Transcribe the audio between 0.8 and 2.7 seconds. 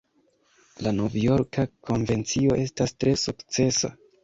La Novjorka Konvencio